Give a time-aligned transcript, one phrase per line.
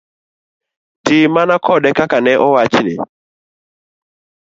[1.05, 2.93] Ti mana kode kaka ne owachni.